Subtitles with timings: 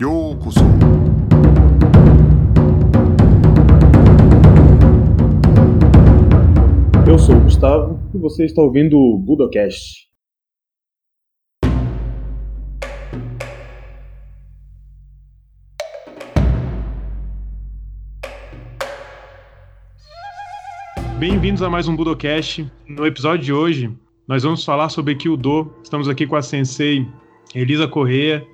[0.00, 0.60] ようこそ
[7.06, 10.08] Eu sou o Gustavo e você está ouvindo o Budocast.
[21.20, 22.68] Bem-vindos a mais um Budocast.
[22.88, 23.96] No episódio de hoje,
[24.26, 25.72] nós vamos falar sobre Kyudo.
[25.84, 27.06] Estamos aqui com a sensei
[27.54, 28.44] Elisa Correia,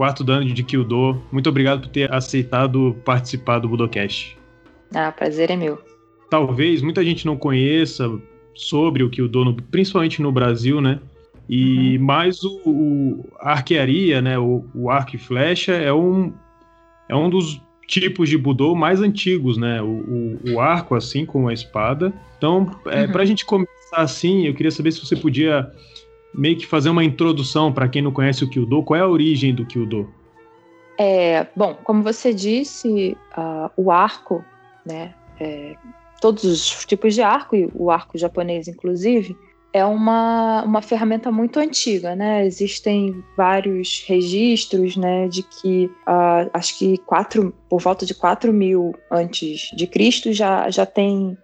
[0.00, 1.22] quarto dano de Kyudo.
[1.30, 4.34] Muito obrigado por ter aceitado participar do Budocast.
[4.94, 5.78] Ah, prazer é meu.
[6.30, 8.10] Talvez muita gente não conheça
[8.54, 9.10] sobre o
[9.44, 11.00] no- principalmente no Brasil, né?
[11.46, 14.38] E mais o, o a arquearia, né?
[14.38, 16.32] O, o arco e flecha é um
[17.06, 19.82] é um dos tipos de Budô mais antigos, né?
[19.82, 22.10] O, o, o arco, assim como a espada.
[22.38, 23.12] Então, é, Uhum.
[23.12, 25.70] para a gente começar assim, eu queria saber se você podia
[26.34, 28.82] meio que fazer uma introdução para quem não conhece o Kyudo.
[28.82, 30.08] Qual é a origem do Kyudo?
[30.98, 34.44] É, bom, como você disse, ah, o arco,
[34.84, 35.74] né, é,
[36.20, 39.34] todos os tipos de arco, e o arco japonês inclusive,
[39.72, 42.44] é uma, uma ferramenta muito antiga, né?
[42.44, 48.94] Existem vários registros, né, de que ah, acho que quatro, por volta de 4 mil
[49.10, 51.38] antes de Cristo já, já tem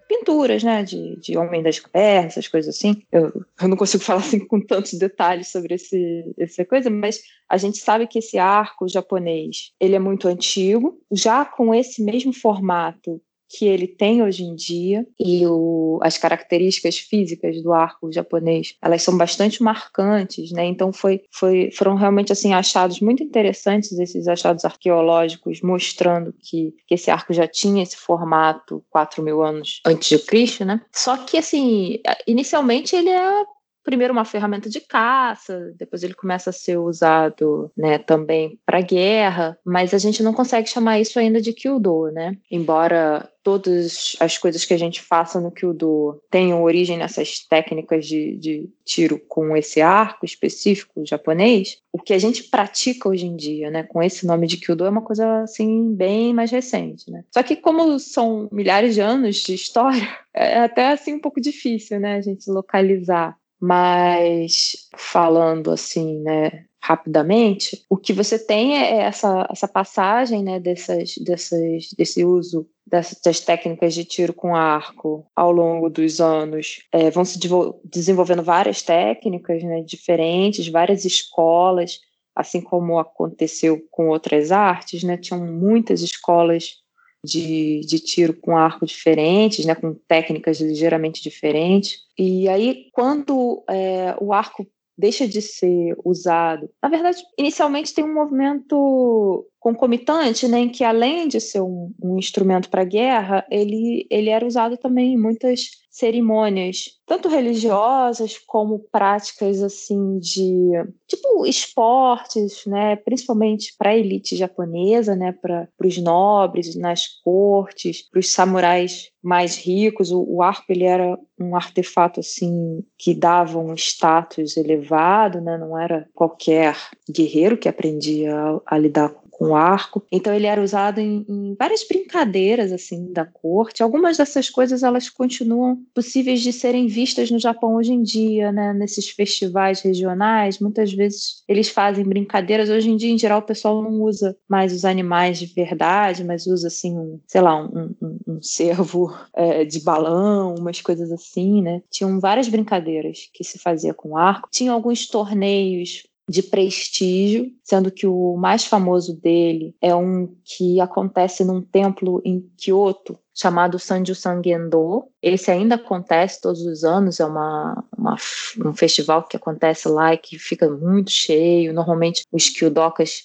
[0.62, 3.02] né, de, de Homem das Cavernas, essas coisas assim.
[3.10, 7.56] Eu, eu não consigo falar assim com tantos detalhes sobre esse, essa coisa, mas a
[7.56, 13.20] gente sabe que esse arco japonês ele é muito antigo, já com esse mesmo formato
[13.48, 19.02] que ele tem hoje em dia e o, as características físicas do arco japonês elas
[19.02, 20.64] são bastante marcantes, né?
[20.64, 26.94] Então foi, foi foram realmente assim achados muito interessantes esses achados arqueológicos mostrando que, que
[26.94, 30.80] esse arco já tinha esse formato 4 mil anos antes de Cristo, né?
[30.92, 33.44] Só que assim inicialmente ele é
[33.86, 39.56] primeiro uma ferramenta de caça, depois ele começa a ser usado, né, também para guerra,
[39.64, 42.36] mas a gente não consegue chamar isso ainda de Kyudo, né?
[42.50, 48.36] Embora todas as coisas que a gente faça no Kyudo tenham origem nessas técnicas de,
[48.38, 53.70] de tiro com esse arco específico japonês, o que a gente pratica hoje em dia,
[53.70, 57.22] né, com esse nome de Kyudo é uma coisa assim bem mais recente, né?
[57.32, 62.00] Só que como são milhares de anos de história, é até assim um pouco difícil,
[62.00, 69.46] né, a gente localizar mas falando assim, né, rapidamente, o que você tem é essa,
[69.50, 75.90] essa passagem, né, dessas, dessas, desse uso dessas técnicas de tiro com arco ao longo
[75.90, 76.84] dos anos.
[76.92, 77.38] É, vão se
[77.84, 81.98] desenvolvendo várias técnicas, né, diferentes, várias escolas,
[82.34, 86.76] assim como aconteceu com outras artes, né, tinham muitas escolas
[87.26, 91.98] de, de tiro com arco diferentes, né, com técnicas ligeiramente diferentes.
[92.16, 94.66] E aí, quando é, o arco
[94.96, 101.28] deixa de ser usado, na verdade, inicialmente tem um movimento concomitante, né, em que além
[101.28, 106.90] de ser um, um instrumento para guerra, ele, ele era usado também em muitas cerimônias,
[107.06, 110.72] tanto religiosas como práticas assim de
[111.08, 118.20] tipo esportes, né, principalmente para a elite japonesa, né, para os nobres nas cortes, para
[118.20, 123.74] os samurais mais ricos, o, o arco ele era um artefato assim que dava um
[123.74, 126.76] status elevado, né, não era qualquer
[127.10, 130.02] guerreiro que aprendia a, a lidar com com arco.
[130.10, 133.82] Então ele era usado em, em, várias brincadeiras assim da corte.
[133.82, 138.72] Algumas dessas coisas elas continuam possíveis de serem vistas no Japão hoje em dia, né?
[138.72, 142.70] Nesses festivais regionais, muitas vezes eles fazem brincadeiras.
[142.70, 146.46] Hoje em dia, em geral, o pessoal não usa mais os animais de verdade, mas
[146.46, 151.60] usa assim, um, sei lá, um, um, um cervo é, de balão, umas coisas assim,
[151.60, 151.82] né?
[151.90, 154.48] Tinham várias brincadeiras que se fazia com arco.
[154.50, 161.44] Tinha alguns torneios de prestígio, sendo que o mais famoso dele é um que acontece
[161.44, 165.04] num templo em Kyoto chamado Sanju Sangendo.
[165.22, 168.16] Esse ainda acontece todos os anos, é uma, uma,
[168.64, 171.72] um festival que acontece lá e que fica muito cheio.
[171.72, 173.24] Normalmente os kyodokas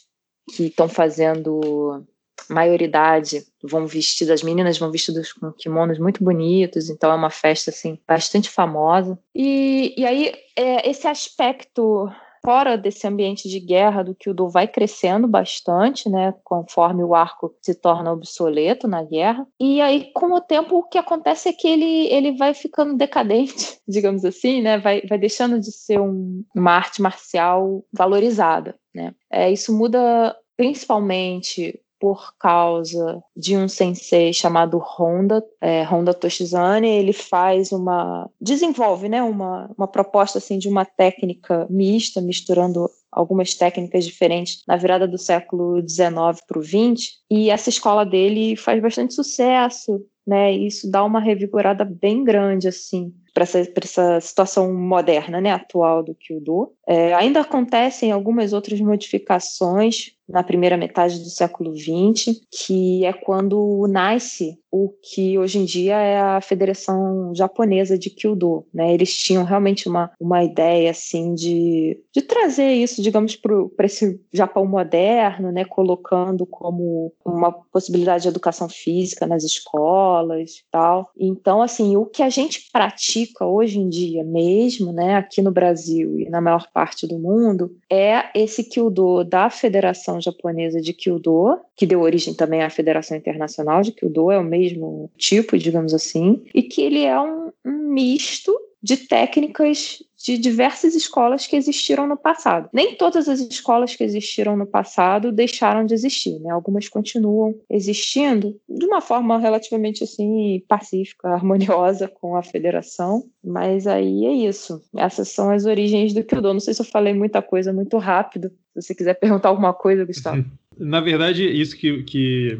[0.56, 2.06] que estão fazendo
[2.50, 7.70] maioridade vão vestidas, as meninas vão vestidas com kimonos muito bonitos, então é uma festa
[7.70, 9.18] assim bastante famosa.
[9.34, 12.12] E, e aí é, esse aspecto
[12.44, 17.76] fora desse ambiente de guerra do Kyudo vai crescendo bastante, né, conforme o arco se
[17.76, 19.48] torna obsoleto na guerra.
[19.60, 23.80] E aí, com o tempo, o que acontece é que ele, ele vai ficando decadente,
[23.88, 29.14] digamos assim, né, vai, vai deixando de ser um, uma arte marcial valorizada, né.
[29.32, 37.14] É, isso muda principalmente por causa de um sensei chamado Honda, é, Honda Toshizane, ele
[37.14, 44.04] faz uma, desenvolve, né, uma, uma proposta assim de uma técnica mista, misturando algumas técnicas
[44.04, 49.14] diferentes na virada do século XIX para o XX, e essa escola dele faz bastante
[49.14, 50.54] sucesso, né?
[50.54, 56.04] E isso dá uma revigorada bem grande, assim para essa, essa, situação moderna, né, atual
[56.04, 56.72] do Kyudo.
[56.88, 63.86] É, ainda acontecem algumas outras modificações na primeira metade do século XX, que é quando
[63.90, 68.66] nasce o que hoje em dia é a Federação Japonesa de Kyudo.
[68.74, 68.94] Né?
[68.94, 74.66] Eles tinham realmente uma, uma ideia assim de, de trazer isso, digamos, para esse Japão
[74.66, 75.66] moderno, né?
[75.66, 81.12] colocando como uma possibilidade de educação física nas escolas tal.
[81.20, 86.20] Então, assim, o que a gente pratica hoje em dia mesmo, né, aqui no Brasil
[86.20, 91.86] e na maior parte do mundo, é esse Kyudo da Federação Japonesa de Kyudo, que
[91.86, 96.64] deu origem também à Federação Internacional de Kyudo, é o mesmo tipo, digamos assim, e
[96.64, 102.70] que ele é um, um misto de técnicas de diversas escolas que existiram no passado.
[102.74, 106.52] Nem todas as escolas que existiram no passado deixaram de existir, né?
[106.52, 114.26] Algumas continuam existindo de uma forma relativamente assim pacífica, harmoniosa com a federação, mas aí
[114.26, 114.82] é isso.
[114.96, 116.54] Essas são as origens do Kyudo.
[116.54, 118.50] Não sei se eu falei muita coisa muito rápido.
[118.78, 120.44] Se você quiser perguntar alguma coisa, Gustavo.
[120.78, 122.60] Na verdade, isso que, que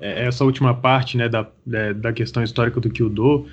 [0.00, 1.46] é, essa última parte, né, da,
[1.94, 3.46] da questão histórica do Kyudo,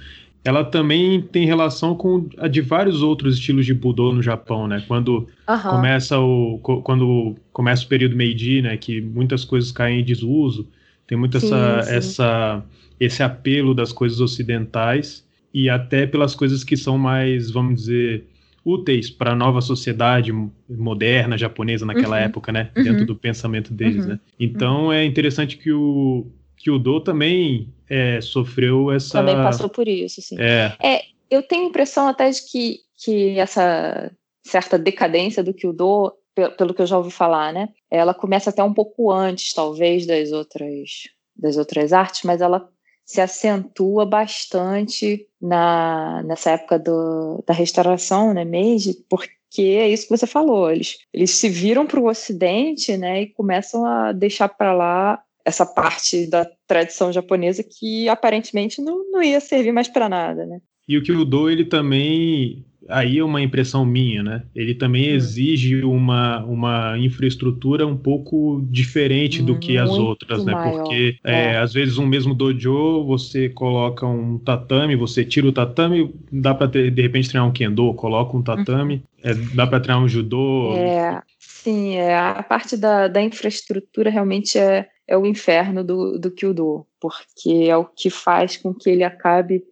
[0.43, 4.83] ela também tem relação com a de vários outros estilos de Budô no Japão, né?
[4.87, 5.69] Quando uhum.
[5.69, 10.67] começa o quando começa o período Meiji, né, que muitas coisas caem em desuso,
[11.05, 11.95] tem muito sim, essa, sim.
[11.95, 12.65] essa
[12.99, 18.25] esse apelo das coisas ocidentais e até pelas coisas que são mais, vamos dizer,
[18.63, 20.31] úteis para a nova sociedade
[20.69, 22.23] moderna japonesa naquela uhum.
[22.23, 22.69] época, né?
[22.77, 22.83] Uhum.
[22.83, 24.11] Dentro do pensamento deles, uhum.
[24.11, 24.19] né?
[24.39, 24.93] Então uhum.
[24.93, 26.27] é interessante que o
[26.59, 29.19] que o Do também é, sofreu essa.
[29.19, 30.35] Também passou por isso, sim.
[30.37, 30.75] É.
[30.83, 34.11] é eu tenho a impressão até de que, que essa
[34.43, 37.69] certa decadência do Kyudo, pelo, pelo que eu já ouvi falar, né?
[37.89, 42.69] Ela começa até um pouco antes, talvez, das outras, das outras artes, mas ela
[43.05, 50.15] se acentua bastante na, nessa época do, da restauração, né, Meiji, porque é isso que
[50.15, 54.73] você falou, eles, eles se viram para o Ocidente, né, e começam a deixar para
[54.73, 60.45] lá essa parte da tradição japonesa que aparentemente não, não ia servir mais para nada,
[60.45, 60.59] né?
[60.87, 64.43] E o Kyudo, ele também, aí é uma impressão minha, né?
[64.55, 65.15] Ele também hum.
[65.15, 70.51] exige uma, uma infraestrutura um pouco diferente do que as outras, né?
[70.51, 70.81] Maior.
[70.81, 71.53] Porque é.
[71.53, 76.55] É, às vezes um mesmo dojo, você coloca um tatame, você tira o tatame, dá
[76.55, 79.31] para de repente treinar um kendo, coloca um tatame, uhum.
[79.31, 80.73] é, dá para treinar um judô.
[80.75, 86.29] É, sim, é, a parte da, da infraestrutura realmente é, é o inferno do, do
[86.29, 89.65] Kyudo, porque é o que faz com que ele acabe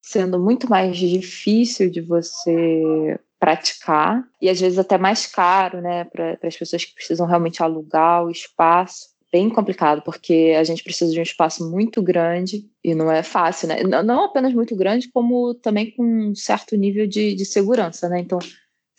[0.00, 6.38] sendo muito mais difícil de você praticar e às vezes até mais caro, né, para
[6.42, 9.10] as pessoas que precisam realmente alugar o espaço.
[9.30, 13.68] Bem complicado, porque a gente precisa de um espaço muito grande e não é fácil,
[13.68, 13.82] né?
[13.82, 18.20] Não apenas muito grande, como também com um certo nível de, de segurança, né?
[18.20, 18.38] Então,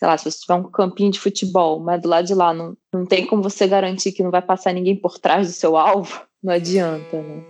[0.00, 2.74] sei lá, se você tiver um campinho de futebol, mas do lado de lá não,
[2.90, 6.22] não tem como você garantir que não vai passar ninguém por trás do seu alvo,
[6.42, 7.44] não adianta, né?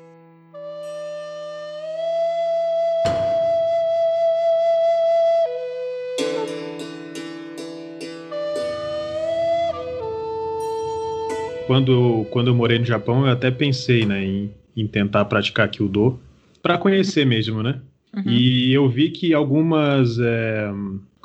[11.68, 16.18] Quando, quando eu morei no Japão, eu até pensei né, em, em tentar praticar Kyudo
[16.60, 17.80] para conhecer mesmo, né?
[18.12, 18.24] Uhum.
[18.26, 20.68] E eu vi que algumas é,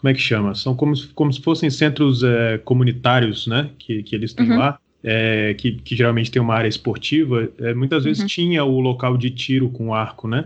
[0.05, 0.53] como é que chama?
[0.53, 3.71] São como, como se fossem centros é, comunitários, né?
[3.79, 4.59] Que, que eles têm uhum.
[4.59, 4.79] lá.
[5.03, 8.27] É, que, que, geralmente tem uma área esportiva, é, muitas vezes uhum.
[8.27, 10.45] tinha o local de tiro com arco, né?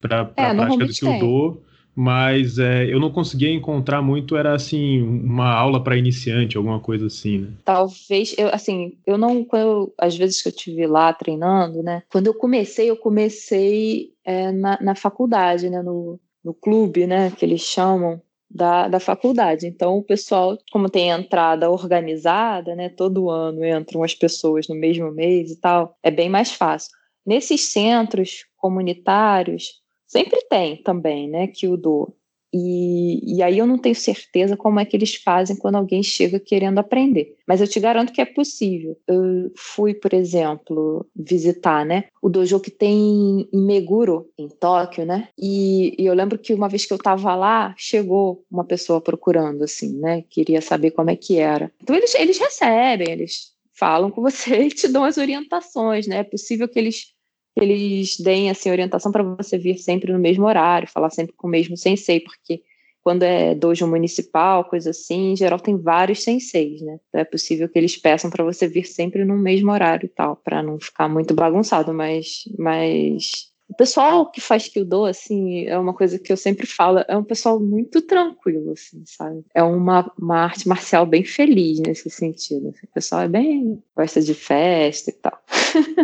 [0.00, 1.60] Para é, a prática do Kyudo,
[1.94, 7.06] mas é, eu não conseguia encontrar muito, era assim, uma aula para iniciante, alguma coisa
[7.06, 7.48] assim, né?
[7.64, 12.02] Talvez, eu, assim, eu não, quando, às vezes que eu tive lá treinando, né?
[12.10, 15.80] Quando eu comecei, eu comecei é, na, na faculdade, né?
[15.82, 17.32] No, no clube, né?
[17.36, 18.20] Que eles chamam
[18.54, 19.66] da, da faculdade.
[19.66, 25.10] Então, o pessoal, como tem entrada organizada, né, todo ano entram as pessoas no mesmo
[25.10, 26.90] mês e tal, é bem mais fácil.
[27.24, 32.14] Nesses centros comunitários, sempre tem também, né, que o do
[32.52, 36.38] e, e aí eu não tenho certeza como é que eles fazem quando alguém chega
[36.38, 37.36] querendo aprender.
[37.46, 38.96] Mas eu te garanto que é possível.
[39.06, 45.28] Eu fui, por exemplo, visitar, né, o dojo que tem em Meguro, em Tóquio, né?
[45.38, 49.64] E, e eu lembro que uma vez que eu estava lá, chegou uma pessoa procurando,
[49.64, 50.22] assim, né?
[50.28, 51.72] Queria saber como é que era.
[51.82, 56.18] Então eles, eles recebem, eles falam com você e te dão as orientações, né?
[56.18, 57.12] É possível que eles
[57.56, 61.50] eles deem assim orientação para você vir sempre no mesmo horário, falar sempre com o
[61.50, 62.62] mesmo sensei, porque
[63.02, 67.00] quando é dojo municipal, coisa assim, em geral tem vários senseis, né?
[67.08, 70.36] Então é possível que eles peçam para você vir sempre no mesmo horário e tal,
[70.36, 75.94] para não ficar muito bagunçado, mas, mas o pessoal que faz Kyudo, assim, é uma
[75.94, 79.42] coisa que eu sempre falo, é um pessoal muito tranquilo, assim, sabe?
[79.54, 82.68] É uma, uma arte marcial bem feliz nesse sentido.
[82.68, 82.86] Assim.
[82.86, 83.82] O pessoal é bem.
[83.96, 85.42] gosta de festa e tal.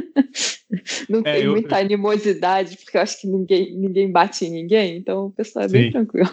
[1.11, 4.97] Não é, tem eu, muita animosidade, porque eu acho que ninguém, ninguém bate em ninguém,
[4.97, 5.75] então o pessoal é Sim.
[5.75, 6.31] bem tranquilo.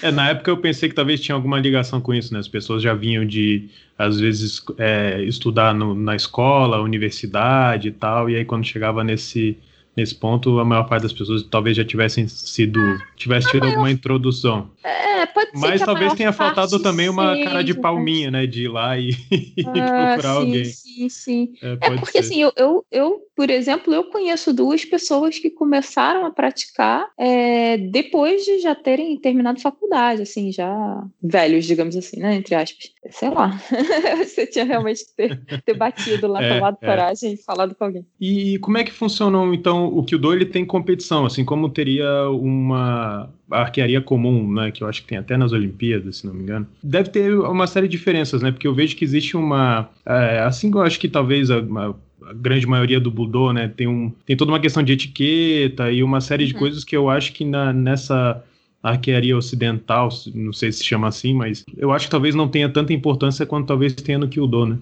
[0.00, 2.38] É, na época eu pensei que talvez tinha alguma ligação com isso, né?
[2.38, 3.68] As pessoas já vinham de,
[3.98, 9.58] às vezes, é, estudar no, na escola, universidade e tal, e aí quando chegava nesse,
[9.98, 12.80] nesse ponto, a maior parte das pessoas talvez já tivessem sido.
[13.16, 14.70] tivesse tido alguma introdução.
[14.84, 15.58] É, pode ser.
[15.58, 18.46] Mas talvez tenha faltado também uma cara de palminha, né?
[18.46, 19.10] De ir lá e,
[19.66, 20.64] ah, procurar sim, alguém.
[20.64, 21.52] Sim, sim.
[21.60, 22.18] É, é porque ser.
[22.18, 27.76] assim, eu, eu, eu, por exemplo, eu conheço duas pessoas que começaram a praticar é,
[27.76, 32.36] depois de já terem terminado faculdade, assim, já velhos, digamos assim, né?
[32.36, 32.92] Entre aspas.
[33.10, 33.60] Sei lá.
[34.18, 36.86] Você tinha realmente que ter, ter batido lá, é, tomado é.
[36.86, 38.06] coragem e falado com alguém.
[38.20, 43.28] E como é que funcionam, então, o Kyudo ele tem competição, assim como teria uma
[43.50, 46.66] arquearia comum, né, que eu acho que tem até nas Olimpíadas, se não me engano.
[46.82, 50.70] Deve ter uma série de diferenças, né, porque eu vejo que existe uma, é, assim
[50.70, 54.52] eu acho que talvez a, a grande maioria do Budô, né, tem, um, tem toda
[54.52, 56.60] uma questão de etiqueta e uma série de uhum.
[56.60, 58.44] coisas que eu acho que na, nessa
[58.82, 62.92] arquearia ocidental, não sei se chama assim, mas eu acho que talvez não tenha tanta
[62.92, 64.78] importância quanto talvez tenha no Kyudo, né?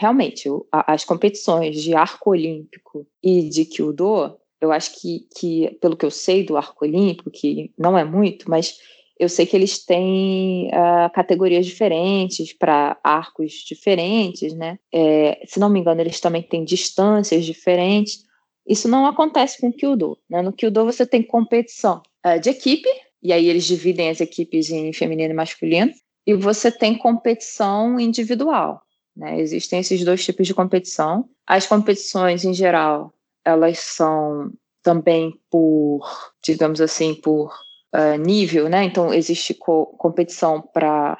[0.00, 6.04] realmente, as competições de arco olímpico e de Kyudo, eu acho que, que, pelo que
[6.04, 8.78] eu sei do arco olímpico, que não é muito, mas
[9.18, 14.78] eu sei que eles têm uh, categorias diferentes para arcos diferentes, né?
[14.90, 18.24] É, se não me engano, eles também têm distâncias diferentes.
[18.66, 20.16] Isso não acontece com o Kyudo.
[20.28, 20.40] Né?
[20.40, 22.88] No Kyudo você tem competição uh, de equipe,
[23.22, 25.92] e aí eles dividem as equipes em feminino e masculino,
[26.26, 28.80] e você tem competição individual.
[29.14, 29.38] Né?
[29.38, 31.28] Existem esses dois tipos de competição.
[31.46, 33.12] As competições, em geral,
[33.44, 36.00] elas são também por,
[36.42, 37.52] digamos assim, por
[37.94, 38.84] uh, nível, né?
[38.84, 41.18] Então, existe co competição para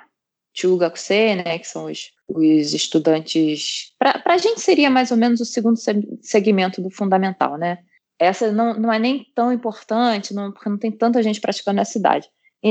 [0.55, 1.59] Chugakuse, né?
[1.59, 3.93] Que são os, os estudantes...
[3.99, 5.79] Para a gente seria mais ou menos o segundo
[6.23, 7.79] segmento do fundamental, né?
[8.19, 11.93] Essa não, não é nem tão importante, não, porque não tem tanta gente praticando nessa
[11.93, 12.29] cidade.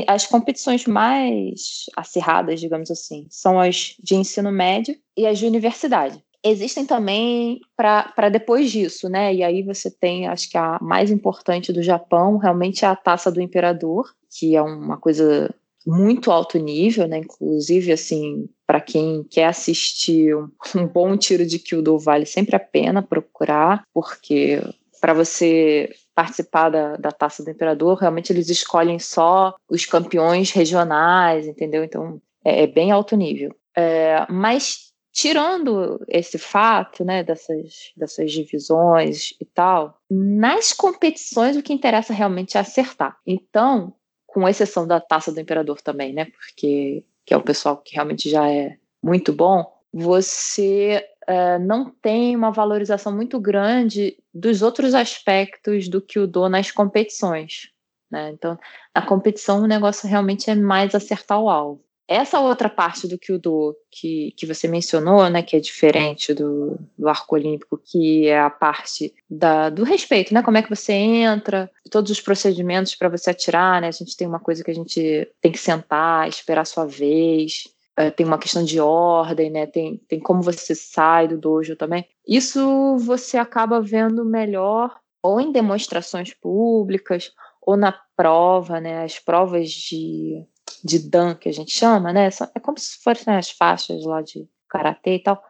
[0.07, 6.23] As competições mais acirradas, digamos assim, são as de ensino médio e as de universidade.
[6.43, 9.33] Existem também para depois disso, né?
[9.33, 13.29] E aí você tem, acho que a mais importante do Japão, realmente é a taça
[13.31, 15.53] do imperador, que é uma coisa
[15.85, 17.17] muito alto nível, né?
[17.17, 22.59] Inclusive, assim, para quem quer assistir um, um, bom tiro de Kyudo, vale sempre a
[22.59, 24.61] pena procurar, porque
[25.01, 31.47] para você participar da, da Taça do Imperador, realmente eles escolhem só os campeões regionais,
[31.47, 31.83] entendeu?
[31.83, 33.55] Então é, é bem alto nível.
[33.75, 41.73] É, mas tirando esse fato, né, dessas, dessas divisões e tal, nas competições o que
[41.73, 43.17] interessa realmente é acertar.
[43.25, 43.93] Então,
[44.25, 48.27] com exceção da Taça do Imperador também, né, porque que é o pessoal que realmente
[48.27, 49.63] já é muito bom,
[49.93, 56.49] você uh, não tem uma valorização muito grande dos outros aspectos do que o do
[56.49, 57.69] nas competições.
[58.09, 58.31] Né?
[58.31, 58.57] Então,
[58.95, 61.83] na competição, o negócio realmente é mais acertar o alvo.
[62.11, 66.33] Essa outra parte do que o do que, que você mencionou, né, que é diferente
[66.33, 70.41] do, do arco olímpico, que é a parte da, do respeito, né?
[70.41, 73.89] Como é que você entra, todos os procedimentos para você atirar, né?
[73.89, 77.65] A gente tem uma coisa que a gente tem que sentar, esperar a sua vez,
[77.95, 79.67] é, tem uma questão de ordem, né?
[79.67, 82.07] Tem, tem como você sai do dojo também.
[82.27, 89.03] Isso você acaba vendo melhor ou em demonstrações públicas ou na prova, né?
[89.03, 90.43] As provas de,
[90.83, 92.29] de dan que a gente chama, né?
[92.55, 95.43] É como se fossem as faixas lá de karatê e tal.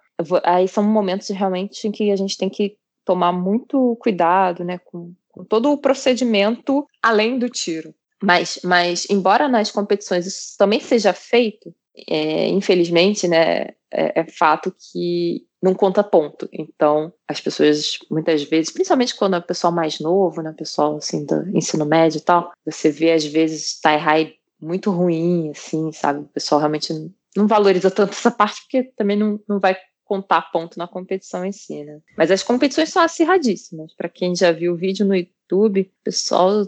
[0.43, 4.79] Aí são momentos realmente em que a gente tem que tomar muito cuidado, né?
[4.79, 7.93] Com, com todo o procedimento além do tiro.
[8.21, 11.73] Mas, mas, embora nas competições isso também seja feito,
[12.07, 16.47] é, infelizmente, né, é, é, fato que não conta ponto.
[16.53, 21.25] Então, as pessoas, muitas vezes, principalmente quando é o pessoal mais novo, né, pessoal, assim,
[21.25, 26.21] do ensino médio e tal, você vê, às vezes, tie high muito ruim, assim, sabe?
[26.21, 26.93] O pessoal realmente
[27.35, 31.51] não valoriza tanto essa parte, porque também não, não vai contar ponto na competição em
[31.51, 31.99] si, né?
[32.17, 33.93] Mas as competições são acirradíssimas.
[33.93, 36.65] Para quem já viu o vídeo no YouTube, o pessoal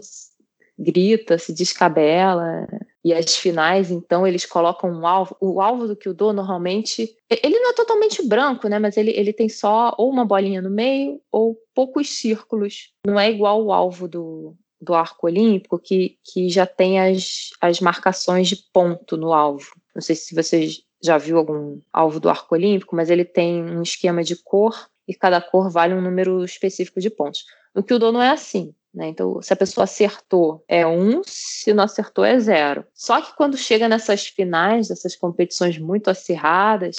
[0.78, 2.66] grita, se descabela.
[3.04, 5.36] E as finais, então, eles colocam um alvo.
[5.40, 8.78] O alvo do Kyudo, normalmente, ele não é totalmente branco, né?
[8.78, 12.92] Mas ele, ele tem só ou uma bolinha no meio ou poucos círculos.
[13.04, 17.80] Não é igual o alvo do, do arco olímpico que, que já tem as, as
[17.80, 19.70] marcações de ponto no alvo.
[19.94, 23.82] Não sei se vocês já viu algum alvo do arco olímpico, mas ele tem um
[23.82, 27.44] esquema de cor e cada cor vale um número específico de pontos.
[27.72, 28.74] No que o do não é assim.
[28.92, 29.08] Né?
[29.08, 32.84] Então, se a pessoa acertou, é um, se não acertou, é zero.
[32.92, 36.96] Só que quando chega nessas finais, dessas competições muito acirradas,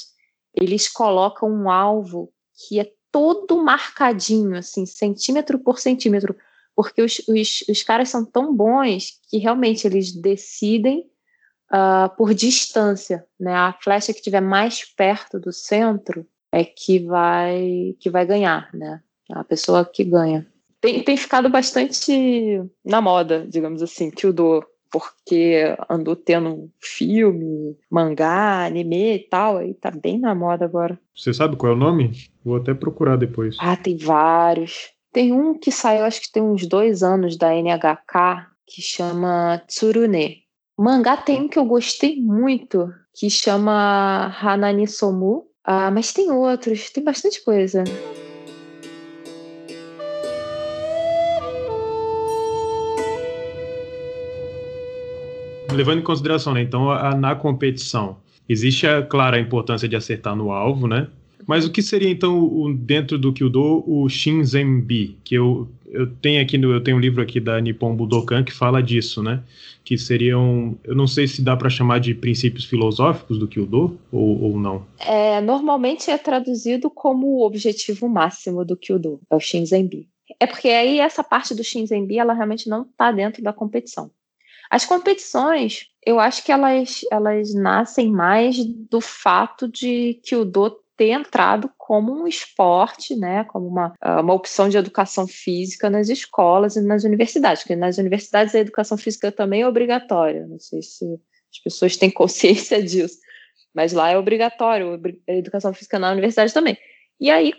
[0.54, 2.32] eles colocam um alvo
[2.66, 6.34] que é todo marcadinho, assim, centímetro por centímetro,
[6.74, 11.06] porque os, os, os caras são tão bons que realmente eles decidem
[11.72, 13.54] uh, por distância, né?
[13.54, 19.00] A flecha que estiver mais perto do centro é que vai que vai ganhar, né?
[19.30, 20.46] A pessoa que ganha.
[20.80, 24.62] Tem, tem ficado bastante na moda, digamos assim, Kyudo,
[24.94, 30.96] porque andou tendo filme, mangá, anime e tal, aí tá bem na moda agora.
[31.16, 32.12] Você sabe qual é o nome?
[32.44, 33.56] Vou até procurar depois.
[33.58, 34.93] Ah, tem vários.
[35.14, 40.42] Tem um que saiu, acho que tem uns dois anos, da NHK, que chama Tsurune.
[40.76, 45.44] Mangá tem um que eu gostei muito, que chama Hanani Somu.
[45.62, 47.84] Ah, mas tem outros, tem bastante coisa.
[55.72, 56.62] Levando em consideração, né?
[56.62, 58.16] Então, a, na competição,
[58.48, 61.06] existe, a, claro, a importância de acertar no alvo, né?
[61.46, 66.42] Mas o que seria então o, dentro do Kyudo o Shinzenbi, que eu, eu tenho
[66.42, 69.42] aqui no, eu tenho um livro aqui da Nippon Budokan que fala disso, né?
[69.84, 74.42] Que seriam, eu não sei se dá para chamar de princípios filosóficos do Kyudo ou,
[74.42, 74.86] ou não.
[74.98, 80.08] É, normalmente é traduzido como o objetivo máximo do Kyudo, é o Shinzenbi.
[80.40, 84.10] É porque aí essa parte do Shinzenbi ela realmente não está dentro da competição.
[84.70, 90.70] As competições, eu acho que elas, elas nascem mais do fato de que o do
[90.96, 96.08] ter entrado como um esporte, né, como uma, ah, uma opção de educação física nas
[96.08, 100.82] escolas e nas universidades, porque nas universidades a educação física também é obrigatória, não sei
[100.82, 101.04] se
[101.52, 103.18] as pessoas têm consciência disso,
[103.74, 106.78] mas lá é obrigatório, a educação física na universidade também.
[107.20, 107.52] E aí,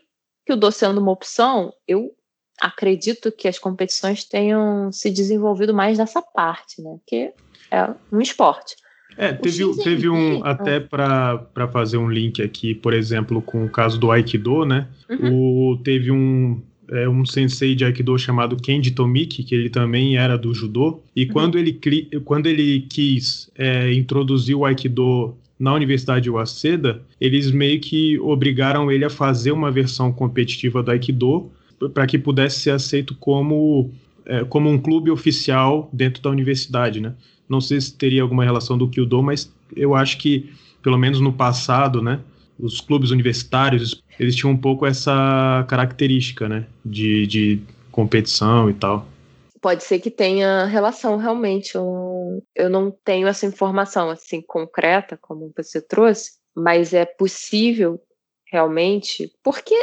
[0.46, 2.16] que o doce uma opção, eu
[2.62, 7.34] acredito que as competições tenham se desenvolvido mais nessa parte, né, que
[7.70, 8.76] é um esporte.
[9.18, 14.00] É, teve, teve um, até para fazer um link aqui, por exemplo, com o caso
[14.00, 14.88] do Aikido, né?
[15.10, 15.72] Uhum.
[15.72, 20.38] O, teve um, é, um sensei de Aikido chamado Kenji Tomiki, que ele também era
[20.38, 21.32] do judô, e uhum.
[21.32, 21.80] quando, ele,
[22.26, 28.92] quando ele quis é, introduzir o Aikido na Universidade de Waseda, eles meio que obrigaram
[28.92, 31.50] ele a fazer uma versão competitiva do Aikido
[31.94, 33.92] para que pudesse ser aceito como,
[34.26, 37.14] é, como um clube oficial dentro da universidade, né?
[37.48, 41.34] Não sei se teria alguma relação do Kyudo, mas eu acho que, pelo menos no
[41.34, 42.20] passado, né,
[42.60, 49.08] os clubes universitários, eles tinham um pouco essa característica, né, de, de competição e tal.
[49.62, 51.76] Pode ser que tenha relação, realmente.
[51.76, 58.00] Eu, eu não tenho essa informação, assim, concreta, como você trouxe, mas é possível,
[58.52, 59.76] realmente, porque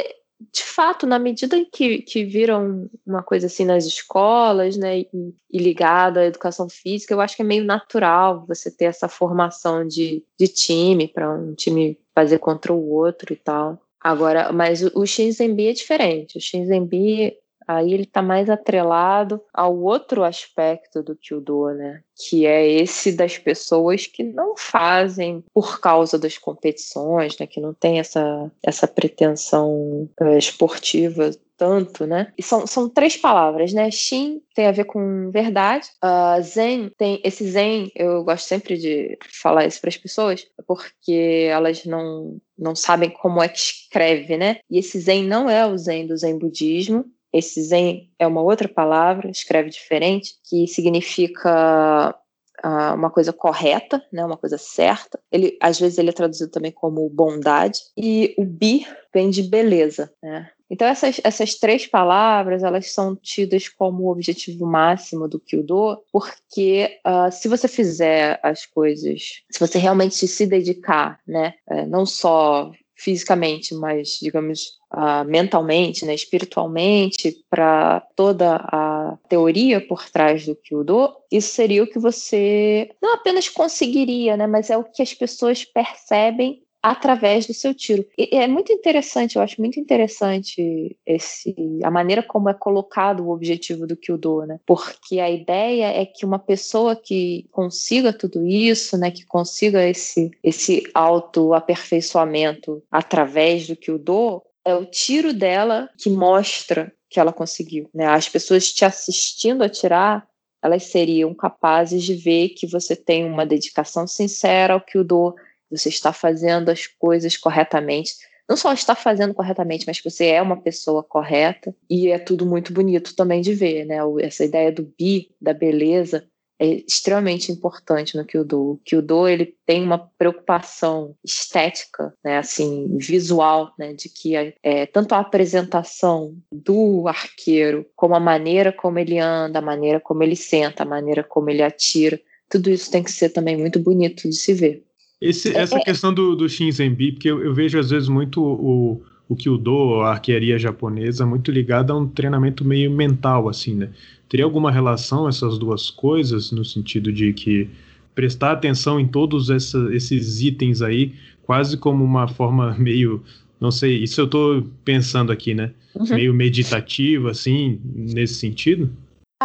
[0.51, 5.07] de fato, na medida que, que viram uma coisa assim nas escolas, né, e,
[5.51, 9.87] e ligada à educação física, eu acho que é meio natural você ter essa formação
[9.87, 13.79] de, de time, para um time fazer contra o outro e tal.
[13.99, 16.37] Agora, mas o, o Shinzenbi é diferente.
[16.37, 22.01] O Shinzenbi Aí ele está mais atrelado ao outro aspecto do Kyudo, né?
[22.15, 27.47] Que é esse das pessoas que não fazem por causa das competições, né?
[27.47, 32.33] Que não tem essa, essa pretensão uh, esportiva tanto, né?
[32.37, 33.89] E são, são três palavras, né?
[33.89, 35.87] Shin tem a ver com verdade.
[36.03, 41.47] Uh, zen tem esse zen, eu gosto sempre de falar isso para as pessoas, porque
[41.49, 44.57] elas não não sabem como é que escreve, né?
[44.69, 48.69] E esse zen não é o zen do zen budismo, esse zen é uma outra
[48.69, 52.15] palavra, escreve diferente, que significa
[52.63, 55.19] uh, uma coisa correta, né, uma coisa certa.
[55.31, 57.79] Ele, às vezes ele é traduzido também como bondade.
[57.97, 60.49] E o bi vem de beleza, né?
[60.69, 66.99] Então essas, essas três palavras elas são tidas como o objetivo máximo do Kyudo, porque
[67.05, 72.71] uh, se você fizer as coisas, se você realmente se dedicar, né, uh, não só
[73.03, 81.13] fisicamente, mas digamos uh, mentalmente, né, espiritualmente, para toda a teoria por trás do Kyudo,
[81.29, 85.65] isso seria o que você não apenas conseguiria, né, mas é o que as pessoas
[85.65, 88.05] percebem através do seu tiro.
[88.17, 93.29] E é muito interessante, eu acho muito interessante esse a maneira como é colocado o
[93.29, 94.59] objetivo do Kyudo, né?
[94.65, 100.29] Porque a ideia é que uma pessoa que consiga tudo isso, né, que consiga esse
[100.43, 108.07] esse autoaperfeiçoamento através do Kyudo, é o tiro dela que mostra que ela conseguiu, né?
[108.07, 110.27] As pessoas te assistindo atirar
[110.63, 115.35] elas seriam capazes de ver que você tem uma dedicação sincera ao que o do,
[115.77, 118.13] você está fazendo as coisas corretamente.
[118.47, 121.73] Não só está fazendo corretamente, mas que você é uma pessoa correta.
[121.89, 123.97] E é tudo muito bonito também de ver, né?
[124.19, 126.27] Essa ideia do bi, da beleza,
[126.59, 128.71] é extremamente importante no Kyudo.
[128.71, 135.13] O Kyudo ele tem uma preocupação estética, né, assim, visual, né, de que é, tanto
[135.13, 140.83] a apresentação do arqueiro, como a maneira como ele anda, a maneira como ele senta,
[140.83, 144.53] a maneira como ele atira, tudo isso tem que ser também muito bonito de se
[144.53, 144.85] ver.
[145.23, 149.01] Esse, essa é, questão do, do Shinzenbi, porque eu, eu, vejo às vezes muito o,
[149.29, 153.89] o Kyudo, a arquearia japonesa, muito ligada a um treinamento meio mental, assim, né?
[154.27, 157.69] Teria alguma relação essas duas coisas, no sentido de que
[158.13, 163.23] prestar atenção em todos essa, esses itens aí, quase como uma forma meio,
[163.61, 165.71] não sei, isso eu estou pensando aqui, né?
[165.95, 166.15] Uhum.
[166.15, 168.91] Meio meditativa, assim, nesse sentido?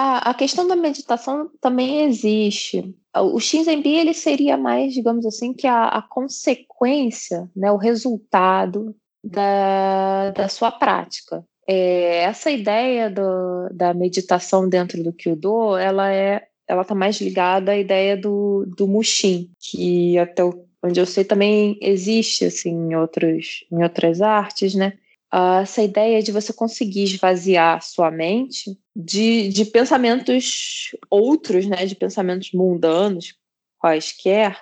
[0.00, 2.94] A, questão da meditação também existe.
[3.16, 10.30] O Shinzenbi ele seria mais, digamos assim, que a, a consequência, né, o resultado da,
[10.30, 11.44] da sua prática.
[11.66, 17.72] É, essa ideia do, da meditação dentro do Kyudo, ela é ela está mais ligada
[17.72, 20.42] à ideia do, do Mushin, que até
[20.82, 24.92] onde eu sei também existe assim em outros em outras artes, né?
[25.32, 31.84] Uh, essa ideia de você conseguir esvaziar sua mente de, de pensamentos outros, né?
[31.84, 33.34] De pensamentos mundanos,
[33.78, 34.58] quaisquer,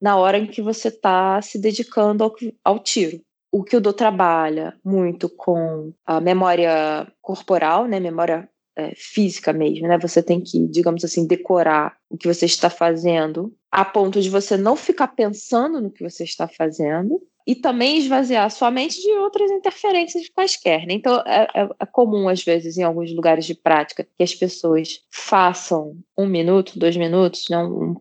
[0.00, 3.20] na hora em que você está se dedicando ao, ao tiro
[3.52, 9.88] o que o Do trabalha muito com a memória corporal, né, memória é, física mesmo,
[9.88, 9.98] né?
[9.98, 14.56] Você tem que, digamos assim, decorar o que você está fazendo, a ponto de você
[14.56, 19.50] não ficar pensando no que você está fazendo e também esvaziar sua mente de outras
[19.50, 20.86] interferências quaisquer.
[20.86, 20.94] Né?
[20.94, 25.00] Então, é, é, é, comum, às vezes, em alguns lugares de prática, que as pessoas
[25.10, 27.58] façam um minuto, dois minutos, né?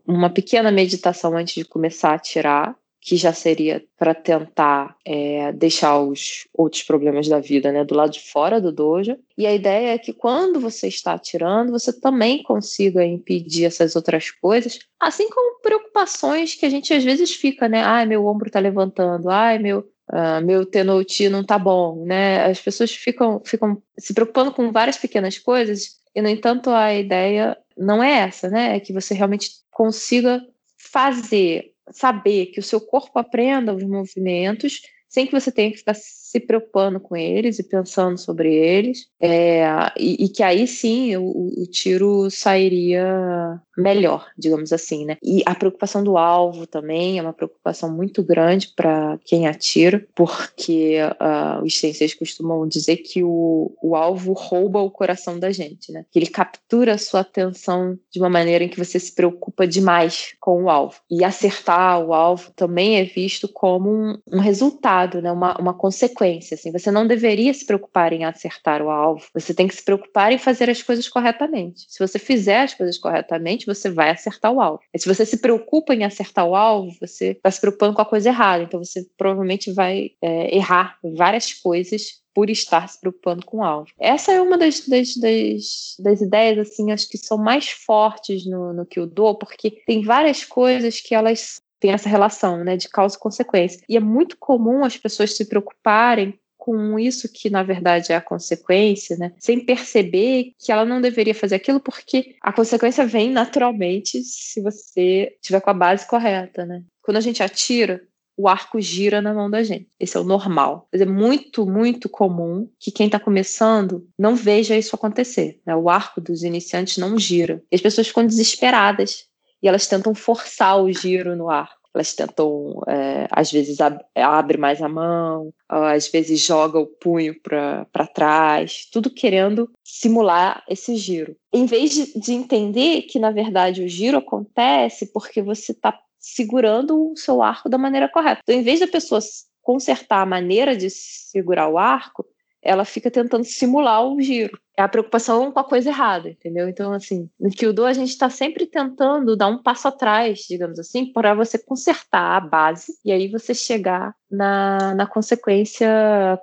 [0.08, 6.00] uma pequena meditação antes de começar a tirar que já seria para tentar é, deixar
[6.00, 9.18] os outros problemas da vida né, do lado de fora do dojo.
[9.38, 14.32] E a ideia é que quando você está atirando, você também consiga impedir essas outras
[14.32, 17.82] coisas, assim como preocupações que a gente às vezes fica, né?
[17.82, 22.44] Ai, meu ombro está levantando, ai, meu, Uh, meu tenouti não tá bom, né?
[22.46, 27.56] As pessoas ficam, ficam se preocupando com várias pequenas coisas e, no entanto, a ideia
[27.78, 28.76] não é essa, né?
[28.76, 30.44] É que você realmente consiga
[30.78, 35.96] fazer saber que o seu corpo aprenda os movimentos sem que você tenha que ficar
[36.30, 39.64] se preocupando com eles e pensando sobre eles, é,
[39.98, 45.18] e, e, que aí sim o, o, tiro sairia melhor, digamos assim, né?
[45.24, 50.98] E a preocupação do alvo também é uma preocupação muito grande para quem atira, porque
[51.02, 56.06] uh, os cientistas costumam dizer que o, o alvo rouba o coração da gente, né?
[56.12, 60.36] Que ele captura a sua atenção de uma maneira em que você se preocupa demais
[60.40, 61.00] com o alvo.
[61.10, 65.32] E acertar o alvo também é visto como um, um resultado, né?
[65.32, 66.56] Uma, uma consequência consequência.
[66.56, 69.26] Assim, você não deveria se preocupar em acertar o alvo.
[69.34, 71.86] Você tem que se preocupar em fazer as coisas corretamente.
[71.88, 74.82] Se você fizer as coisas corretamente, você vai acertar o alvo.
[74.94, 78.06] E se você se preocupa em acertar o alvo, você está se preocupando com a
[78.06, 78.64] coisa errada.
[78.64, 83.92] Então você provavelmente vai é, errar várias coisas por estar se preocupando com o alvo.
[84.00, 88.72] Essa é uma das, das, das, das ideias, assim, acho que são mais fortes no,
[88.72, 92.90] no que eu dou, porque tem várias coisas que elas tem essa relação né, de
[92.90, 93.82] causa e consequência.
[93.88, 98.22] E é muito comum as pessoas se preocuparem com isso que na verdade é a
[98.22, 99.32] consequência, né?
[99.40, 105.36] Sem perceber que ela não deveria fazer aquilo porque a consequência vem naturalmente se você
[105.42, 106.84] tiver com a base correta, né?
[107.02, 108.04] Quando a gente atira,
[108.40, 109.90] o arco gira na mão da gente.
[110.00, 110.88] Esse é o normal.
[110.94, 115.60] Mas é muito, muito comum que quem está começando não veja isso acontecer.
[115.66, 115.76] Né?
[115.76, 117.62] O arco dos iniciantes não gira.
[117.70, 119.26] E as pessoas ficam desesperadas
[119.62, 121.70] e elas tentam forçar o giro no ar.
[121.94, 127.36] Elas tentam, é, às vezes, ab abre mais a mão, às vezes joga o punho
[127.42, 131.36] para trás, tudo querendo simular esse giro.
[131.52, 137.12] Em vez de, de entender que, na verdade, o giro acontece porque você está segurando
[137.12, 138.42] o seu arco da maneira correta.
[138.44, 139.20] Então, em vez da pessoa
[139.62, 142.26] consertar a maneira de segurar o arco,
[142.62, 144.60] ela fica tentando simular o giro.
[144.78, 146.68] É a preocupação com a coisa errada, entendeu?
[146.70, 151.12] Então, assim, no Kyudo a gente está sempre tentando dar um passo atrás, digamos assim,
[151.12, 156.40] para você consertar a base e aí você chegar na, na consequência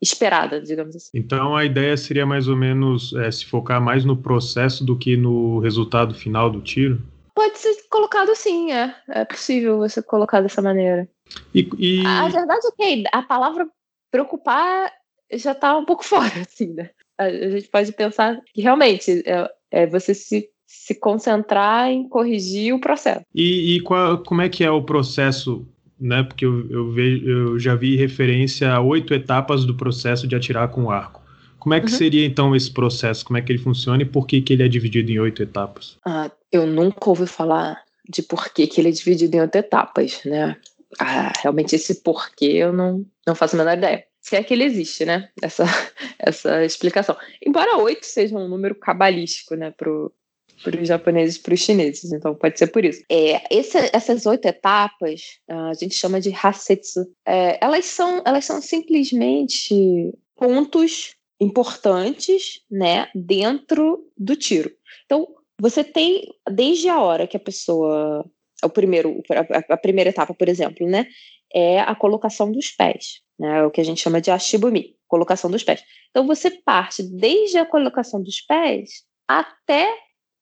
[0.00, 1.10] esperada, digamos assim.
[1.14, 5.16] Então a ideia seria mais ou menos é, se focar mais no processo do que
[5.16, 7.00] no resultado final do tiro?
[7.34, 8.94] Pode ser colocado assim, é.
[9.08, 11.08] É possível você colocar dessa maneira.
[11.54, 12.06] E, e...
[12.06, 13.66] A, a verdade é que a palavra
[14.10, 14.92] preocupar
[15.34, 16.90] já está um pouco fora, assim, né?
[17.18, 22.80] A, gente pode pensar que realmente é, é você se se concentrar em corrigir o
[22.80, 23.20] processo.
[23.34, 25.66] E, e qual, como é que é o processo
[26.02, 26.24] né?
[26.24, 30.68] Porque eu, eu, vejo, eu já vi referência a oito etapas do processo de atirar
[30.68, 31.22] com o arco.
[31.58, 31.96] Como é que uhum.
[31.96, 33.24] seria então esse processo?
[33.24, 35.96] Como é que ele funciona e por que, que ele é dividido em oito etapas?
[36.04, 40.20] Ah, eu nunca ouvi falar de por que, que ele é dividido em oito etapas,
[40.24, 40.56] né?
[40.98, 44.04] Ah, realmente esse porquê eu não, não faço a menor ideia.
[44.22, 45.28] Se é que ele existe, né?
[45.42, 45.64] Essa,
[46.18, 47.16] essa explicação.
[47.44, 49.72] Embora oito seja um número cabalístico, né?
[49.72, 50.14] Pro,
[50.62, 53.02] para os japoneses para os chineses, então pode ser por isso.
[53.10, 57.04] É, esse, essas oito etapas a gente chama de hasetsu.
[57.26, 64.70] É, elas, são, elas são simplesmente pontos importantes né, dentro do tiro.
[65.04, 65.26] Então,
[65.60, 68.24] você tem, desde a hora que a pessoa.
[68.64, 69.20] O primeiro,
[69.68, 71.08] a primeira etapa, por exemplo, né,
[71.52, 75.64] é a colocação dos pés, né, o que a gente chama de ashibumi, colocação dos
[75.64, 75.82] pés.
[76.10, 79.92] Então, você parte desde a colocação dos pés até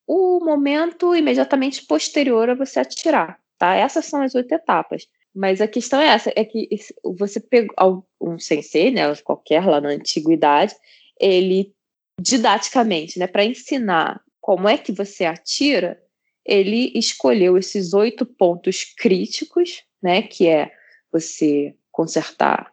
[0.07, 3.75] o momento imediatamente posterior a você atirar, tá?
[3.75, 5.09] Essas são as oito etapas.
[5.35, 6.69] Mas a questão é essa, é que
[7.17, 10.75] você pegou um sensei, né, qualquer lá na antiguidade,
[11.19, 11.73] ele
[12.21, 15.99] didaticamente, né, para ensinar como é que você atira,
[16.45, 20.71] ele escolheu esses oito pontos críticos, né, que é
[21.11, 22.71] você consertar,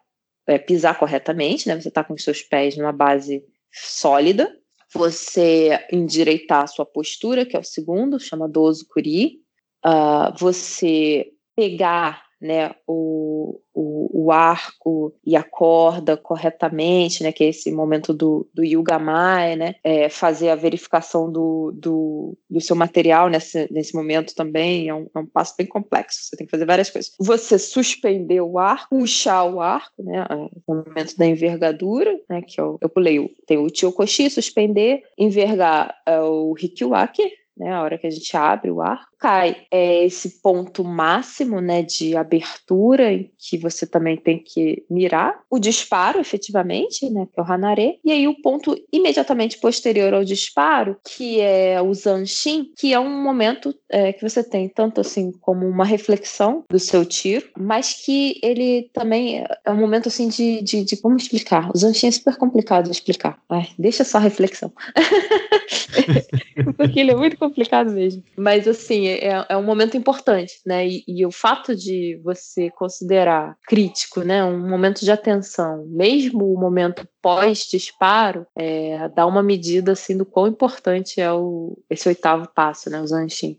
[0.48, 4.50] é, pisar corretamente, né, você está com os seus pés numa base sólida,
[4.92, 9.40] você endireitar a sua postura, que é o segundo, chama Dozo Kuri,
[9.84, 17.48] uh, você pegar né, o, o, o, arco e a corda corretamente, né, que é
[17.48, 23.28] esse momento do, do Yugamai, né, é, fazer a verificação do, do, do, seu material
[23.28, 26.64] nesse, nesse momento também é um, é um passo bem complexo, você tem que fazer
[26.64, 27.12] várias coisas.
[27.18, 30.24] Você suspender o arco, puxar o arco, né,
[30.66, 36.20] o momento da envergadura, né, que eu, eu pulei, tem o Chiokoshi, suspender, envergar é,
[36.20, 40.84] o Hikiwaki, né, a hora que a gente abre o ar, cai é esse ponto
[40.84, 47.26] máximo, né, de abertura em que você também tem que mirar o disparo, efetivamente, né,
[47.32, 51.92] que é o hanare, e aí o ponto imediatamente posterior ao disparo, que é o
[51.92, 56.78] zanshin, que é um momento é, que você tem tanto assim como uma reflexão do
[56.78, 61.70] seu tiro, mas que ele também é um momento assim de, de, de como explicar.
[61.74, 63.38] O zanshin é super complicado de explicar.
[63.48, 64.72] Ai, deixa só reflexão.
[66.76, 68.22] Porque ele é muito complicado mesmo.
[68.36, 70.86] Mas assim, é, é um momento importante, né?
[70.86, 76.58] E, e, o fato de você considerar crítico, né, um momento de atenção, mesmo o
[76.58, 82.90] momento pós-disparo, é, dá uma medida assim do quão importante é o, esse oitavo passo,
[82.90, 83.58] né, o Zanshin.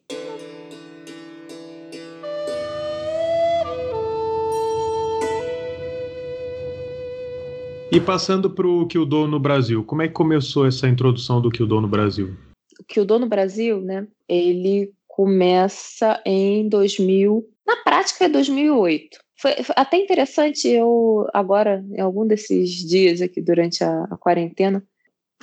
[7.92, 11.82] E passando para o Kyudo no Brasil, como é que começou essa introdução do Kyudo
[11.82, 12.36] no Brasil?
[12.80, 19.20] O Kyudo no Brasil, né, ele começa em 2000, na prática é 2008.
[19.38, 24.82] Foi, até interessante, eu agora, em algum desses dias aqui durante a, a quarentena,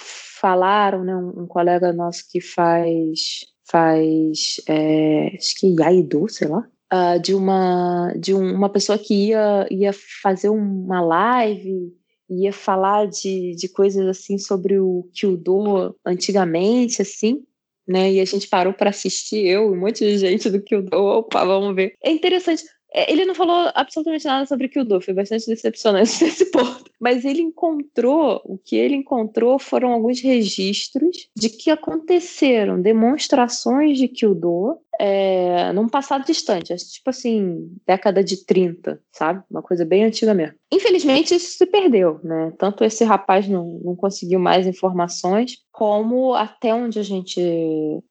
[0.00, 6.66] falaram, né, um, um, colega nosso que faz, faz é, acho que Yaido, sei lá,
[6.90, 11.94] uh, de, uma, de um, uma pessoa que ia, ia fazer uma live
[12.30, 17.44] ia falar de, de coisas assim sobre o Kyudo antigamente, assim,
[17.86, 18.12] né?
[18.12, 21.44] E a gente parou para assistir, eu e um monte de gente do Kyudo, opa,
[21.44, 21.94] vamos ver.
[22.02, 22.64] É interessante.
[22.92, 26.90] É, ele não falou absolutamente nada sobre Kyudo, foi bastante decepcionante nesse ponto.
[26.98, 34.08] Mas ele encontrou, o que ele encontrou foram alguns registros de que aconteceram demonstrações de
[34.08, 39.42] Kyudo é, num passado distante, tipo assim, década de 30, sabe?
[39.50, 40.54] Uma coisa bem antiga mesmo.
[40.72, 42.52] Infelizmente, isso se perdeu, né?
[42.58, 47.40] Tanto esse rapaz não, não conseguiu mais informações, como até onde a gente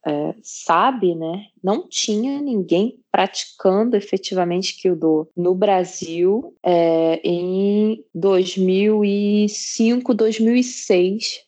[0.06, 1.45] é, sabe, né?
[1.63, 11.45] Não tinha ninguém praticando efetivamente Kyudo no Brasil é, em 2005, 2006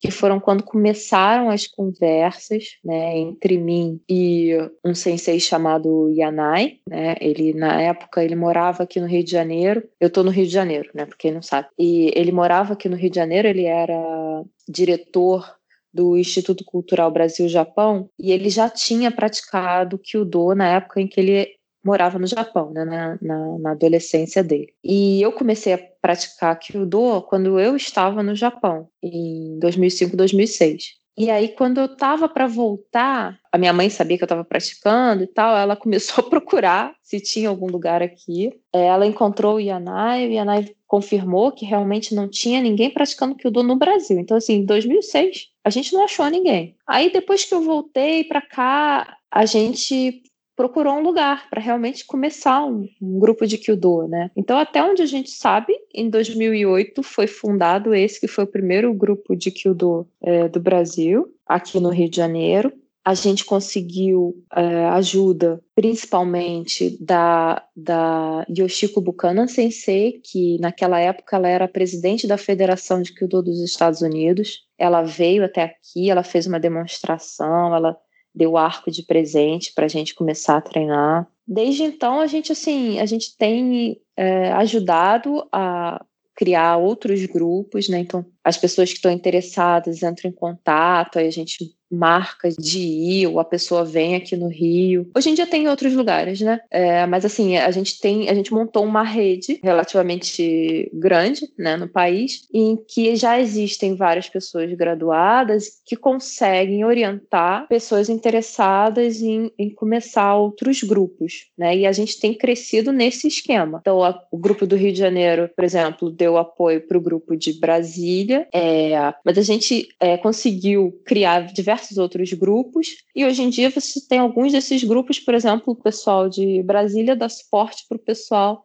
[0.00, 7.16] que foram quando começaram as conversas, né, entre mim e um sensei chamado Yanai, né,
[7.20, 10.52] ele na época ele morava aqui no Rio de Janeiro, eu tô no Rio de
[10.52, 14.44] Janeiro, né, porque não sabe, e ele morava aqui no Rio de Janeiro, ele era
[14.68, 15.58] diretor
[15.92, 21.57] do Instituto Cultural Brasil-Japão e ele já tinha praticado Kyudo na época em que ele
[21.84, 24.72] morava no Japão, né, na, na, na, adolescência dele.
[24.82, 30.98] E eu comecei a praticar Kyudo quando eu estava no Japão, em 2005, 2006.
[31.20, 35.24] E aí, quando eu estava para voltar, a minha mãe sabia que eu estava praticando
[35.24, 38.52] e tal, ela começou a procurar se tinha algum lugar aqui.
[38.72, 43.64] É, ela encontrou o Yanai, o Yanai confirmou que realmente não tinha ninguém praticando Kyudo
[43.64, 44.16] no Brasil.
[44.20, 46.76] Então, assim, em 2006, a gente não achou ninguém.
[46.86, 50.22] Aí, depois que eu voltei para cá, a gente
[50.58, 54.28] procurou um lugar para realmente começar um, um, grupo de Kyudo, né?
[54.34, 58.92] Então, até onde a gente sabe, em 2008 foi fundado esse que foi o primeiro
[58.92, 62.72] grupo de Kyudo é, do Brasil, aqui no Rio de Janeiro.
[63.04, 71.48] A gente conseguiu é, ajuda, principalmente da, da Yoshiko Buchanan Sensei, que naquela época ela
[71.48, 74.66] era presidente da Federação de Kyudo dos Estados Unidos.
[74.76, 77.96] Ela veio até aqui, ela fez uma demonstração, ela
[78.34, 81.26] deu arco de presente para a gente começar a treinar.
[81.46, 87.98] Desde então, a gente, assim, a gente tem é, ajudado a criar outros grupos, né?
[87.98, 93.26] Então, as pessoas que estão interessadas entram em contato, aí a gente marca de ir,
[93.26, 95.10] ou a pessoa vem aqui no Rio.
[95.16, 96.60] Hoje em dia tem em outros lugares, né?
[96.70, 101.88] É, mas assim, a gente tem, a gente montou uma rede relativamente grande, né, no
[101.88, 109.70] país, em que já existem várias pessoas graduadas que conseguem orientar pessoas interessadas em, em
[109.70, 111.76] começar outros grupos, né?
[111.76, 113.78] E a gente tem crescido nesse esquema.
[113.80, 117.36] Então, a, o grupo do Rio de Janeiro, por exemplo, deu apoio para o grupo
[117.36, 118.92] de Brasília, é,
[119.24, 124.00] mas a gente é, conseguiu criar diversos diversos outros grupos, e hoje em dia você
[124.06, 128.64] tem alguns desses grupos, por exemplo, o pessoal de Brasília dá suporte para o pessoal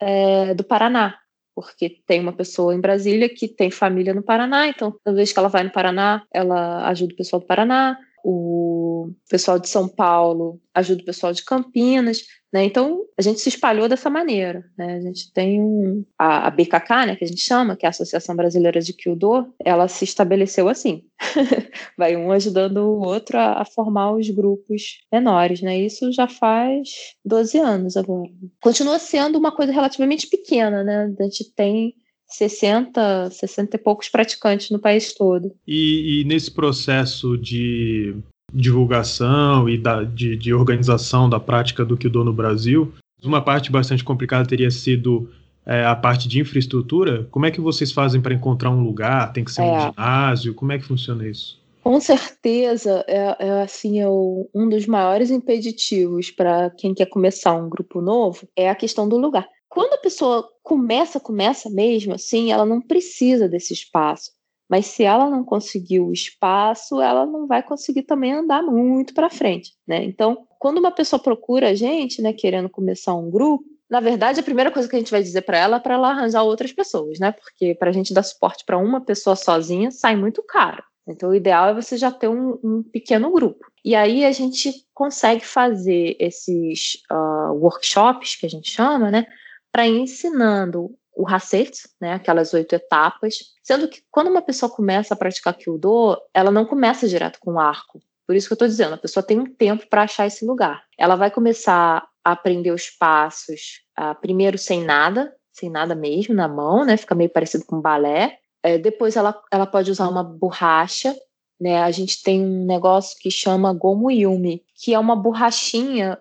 [0.00, 1.18] é, do Paraná,
[1.54, 5.38] porque tem uma pessoa em Brasília que tem família no Paraná, então toda vez que
[5.38, 10.60] ela vai no Paraná, ela ajuda o pessoal do Paraná, o pessoal de São Paulo
[10.74, 12.64] ajuda o pessoal de Campinas, né?
[12.64, 14.96] Então a gente se espalhou dessa maneira, né?
[14.96, 17.90] A gente tem um, a, a BKK, né, que a gente chama, que é a
[17.90, 21.04] Associação Brasileira de Kyudo, ela se estabeleceu assim,
[21.96, 25.78] vai um ajudando o outro a, a, formar os grupos menores, né?
[25.78, 26.88] Isso já faz
[27.24, 28.30] 12 anos agora.
[28.60, 31.14] Continua sendo uma coisa relativamente pequena, né?
[31.18, 31.94] A gente tem
[32.32, 35.52] 60, 60 e poucos praticantes no país todo.
[35.66, 38.14] E, e nesse processo de
[38.52, 42.92] divulgação e da, de, de, organização da prática do Kyudo no Brasil,
[43.22, 45.30] uma parte bastante complicada teria sido
[45.64, 47.26] é, a parte de infraestrutura.
[47.30, 49.32] Como é que vocês fazem para encontrar um lugar?
[49.32, 49.64] Tem que ser é.
[49.64, 50.54] um ginásio?
[50.54, 51.60] Como é que funciona isso?
[51.82, 57.54] Com certeza, é, é assim, é o, um dos maiores impeditivos para quem quer começar
[57.54, 59.48] um grupo novo é a questão do lugar.
[59.72, 64.30] Quando a pessoa começa, começa mesmo, assim, ela não precisa desse espaço.
[64.68, 69.30] Mas se ela não conseguir o espaço, ela não vai conseguir também andar muito para
[69.30, 70.04] frente, né?
[70.04, 74.42] Então, quando uma pessoa procura a gente, né, querendo começar um grupo, na verdade, a
[74.42, 77.18] primeira coisa que a gente vai dizer para ela é para ela arranjar outras pessoas,
[77.18, 77.32] né?
[77.32, 80.82] Porque para a gente dar suporte para uma pessoa sozinha sai muito caro.
[81.08, 83.64] Então, o ideal é você já ter um, um pequeno grupo.
[83.82, 89.26] E aí a gente consegue fazer esses uh, workshops que a gente chama, né?
[89.72, 95.14] Para ir ensinando o Hasset, né, aquelas oito etapas, sendo que quando uma pessoa começa
[95.14, 98.00] a praticar Kyudo, ela não começa direto com o arco.
[98.26, 100.84] Por isso que eu estou dizendo, a pessoa tem um tempo para achar esse lugar.
[100.96, 106.48] Ela vai começar a aprender os passos, uh, primeiro sem nada, sem nada mesmo na
[106.48, 108.38] mão, né, fica meio parecido com balé.
[108.62, 111.14] É, depois ela, ela pode usar uma borracha,
[111.60, 116.18] né, a gente tem um negócio que chama Gomu Yumi, que é uma borrachinha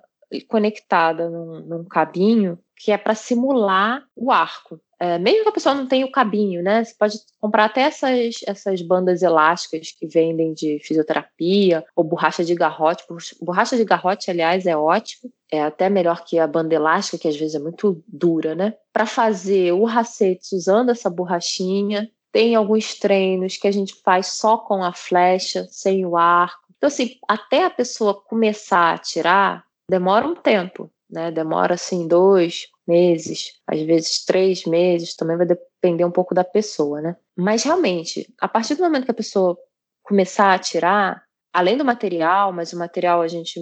[0.47, 4.81] conectada num, num cabinho que é para simular o arco.
[4.99, 6.83] É, mesmo que a pessoa não tenha o cabinho, né?
[6.83, 12.55] Você pode comprar até essas, essas bandas elásticas que vendem de fisioterapia ou borracha de
[12.55, 13.03] garrote.
[13.39, 15.31] Borracha de garrote, aliás, é ótimo.
[15.51, 18.73] É até melhor que a banda elástica, que às vezes é muito dura, né?
[18.91, 24.57] Para fazer o racete usando essa borrachinha, tem alguns treinos que a gente faz só
[24.57, 26.61] com a flecha, sem o arco.
[26.77, 31.31] Então, assim, até a pessoa começar a atirar, demora um tempo né?
[31.31, 37.01] Demora assim dois meses, às vezes três meses, também vai depender um pouco da pessoa,
[37.01, 37.15] né?
[37.35, 39.57] Mas realmente, a partir do momento que a pessoa
[40.01, 43.59] começar a tirar, além do material, mas o material a gente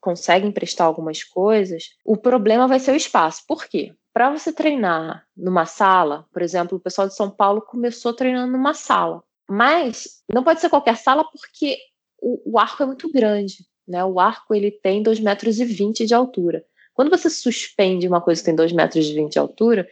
[0.00, 3.42] consegue emprestar algumas coisas, o problema vai ser o espaço.
[3.48, 3.94] Por quê?
[4.12, 8.74] Para você treinar numa sala, por exemplo, o pessoal de São Paulo começou treinando numa
[8.74, 11.78] sala, mas não pode ser qualquer sala porque
[12.20, 13.64] o, o arco é muito grande.
[13.86, 14.04] Né?
[14.04, 16.64] O arco ele tem 2,20 metros de altura.
[16.94, 19.86] Quando você suspende uma coisa que tem 2,20 metros de altura,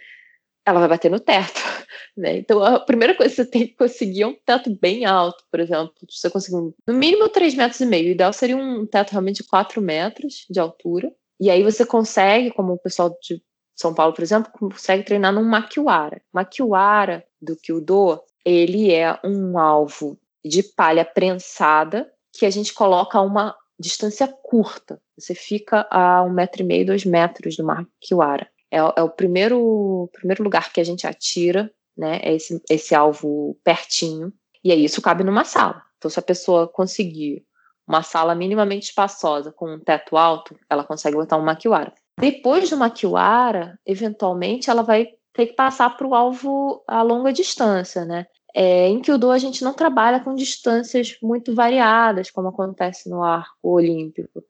[0.65, 1.61] ela vai bater no teto.
[2.15, 2.37] Né?
[2.37, 5.61] Então, a primeira coisa que você tem que conseguir é um teto bem alto, por
[5.61, 5.95] exemplo.
[6.11, 7.81] Você conseguir no mínimo 3,5 metros.
[7.81, 8.09] E meio.
[8.09, 11.11] O ideal seria um teto realmente de 4 metros de altura.
[11.41, 13.43] E aí você consegue, como o pessoal de
[13.75, 16.21] São Paulo, por exemplo, consegue treinar num makiwara.
[16.31, 23.57] Makiwara do Kyudo, ele é um alvo de palha prensada que a gente coloca uma
[23.83, 25.01] distância curta.
[25.19, 28.49] Você fica a um metro e meio, dois metros do Mar Kiwara.
[28.71, 32.21] É, é o primeiro, primeiro lugar que a gente atira, né?
[32.23, 34.33] É esse, esse alvo pertinho.
[34.65, 35.83] E aí isso cabe numa sala.
[35.99, 37.45] Então, se a pessoa conseguir
[37.87, 41.93] uma sala minimamente espaçosa com um teto alto, ela consegue botar um maquiwara.
[42.19, 48.05] Depois do maquiwara, eventualmente ela vai ter que passar para o alvo a longa distância,
[48.05, 48.27] né?
[48.55, 53.57] É, em Kyudo a gente não trabalha com distâncias muito variadas, como acontece no arco
[53.63, 54.45] olímpico.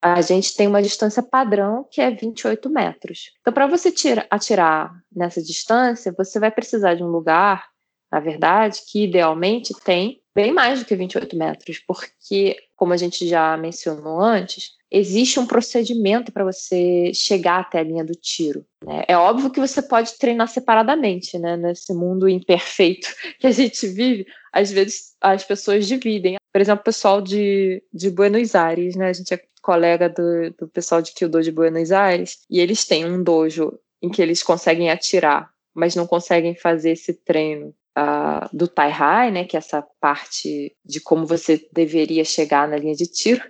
[0.00, 3.30] A gente tem uma distância padrão que é 28 metros.
[3.40, 7.68] Então, para você tira, atirar nessa distância, você vai precisar de um lugar,
[8.10, 13.28] na verdade, que idealmente tem bem mais do que 28 metros, porque, como a gente
[13.28, 18.64] já mencionou antes, existe um procedimento para você chegar até a linha do tiro.
[18.84, 19.04] Né?
[19.08, 21.56] É óbvio que você pode treinar separadamente, né?
[21.56, 23.08] Nesse mundo imperfeito
[23.40, 26.36] que a gente vive, às vezes as pessoas dividem.
[26.52, 29.08] Por exemplo, o pessoal de, de Buenos Aires, né?
[29.08, 33.06] A gente é colega do, do pessoal de Kyudo de Buenos Aires, e eles têm
[33.06, 38.68] um dojo em que eles conseguem atirar, mas não conseguem fazer esse treino uh, do
[38.68, 43.06] Tai Hai, né, que é essa parte de como você deveria chegar na linha de
[43.06, 43.42] tiro,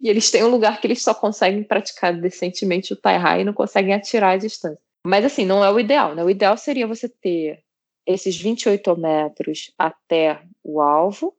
[0.00, 3.44] e eles têm um lugar que eles só conseguem praticar decentemente o Tai Hai e
[3.44, 4.78] não conseguem atirar à distância.
[5.04, 6.22] Mas assim, não é o ideal, né?
[6.22, 7.62] O ideal seria você ter
[8.06, 11.34] esses 28 metros até o alvo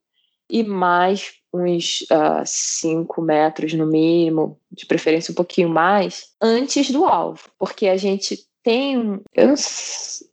[0.49, 2.05] e mais uns
[2.45, 7.87] 5 uh, ah, metros no mínimo, de preferência um pouquinho mais, antes do alvo, porque
[7.87, 9.55] a gente tem, eu não,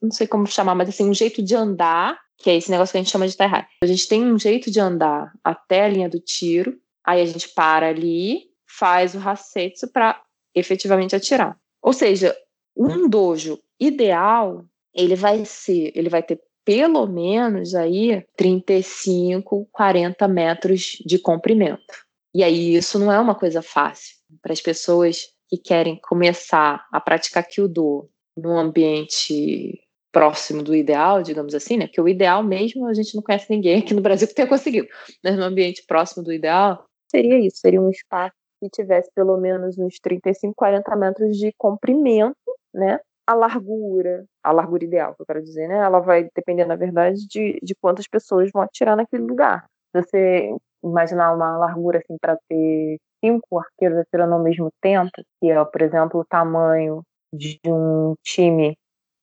[0.02, 2.98] não sei como chamar, mas assim, um jeito de andar, que é esse negócio que
[2.98, 3.46] a gente chama de tie
[3.82, 7.48] A gente tem um jeito de andar até a linha do tiro, aí a gente
[7.54, 10.20] para ali, faz o hassetsu para
[10.54, 11.58] efetivamente atirar.
[11.80, 12.36] Ou seja,
[12.76, 20.98] um dojo ideal, ele vai ser, ele vai ter pelo menos aí 35, 40 metros
[21.06, 22.04] de comprimento.
[22.34, 27.00] E aí isso não é uma coisa fácil para as pessoas que querem começar a
[27.00, 29.80] praticar kyudo num ambiente
[30.12, 31.86] próximo do ideal, digamos assim, né?
[31.86, 34.88] Porque o ideal mesmo a gente não conhece ninguém aqui no Brasil que tenha conseguido.
[35.22, 39.76] Mas no ambiente próximo do ideal, seria isso, seria um espaço que tivesse pelo menos
[39.78, 42.36] uns 35, 40 metros de comprimento,
[42.72, 42.98] né?
[43.26, 45.76] A largura, a largura ideal, que eu quero dizer, né?
[45.76, 49.66] Ela vai depender, na verdade, de, de quantas pessoas vão atirar naquele lugar.
[49.94, 55.10] Se você imaginar uma largura assim para ter cinco arqueiros atirando ao mesmo tempo,
[55.40, 57.02] que é, por exemplo, o tamanho
[57.32, 58.76] de um time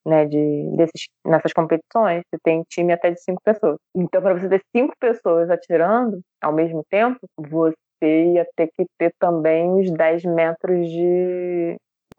[0.05, 3.77] né, de, desses, nessas competições, você tem time até de cinco pessoas.
[3.95, 9.13] Então, para você ter cinco pessoas atirando ao mesmo tempo, você ia ter que ter
[9.17, 11.77] também uns 10 metros de,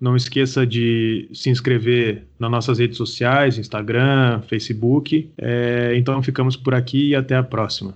[0.00, 5.30] Não esqueça de se inscrever nas nossas redes sociais, Instagram, Facebook.
[5.36, 7.94] É, então ficamos por aqui e até a próxima.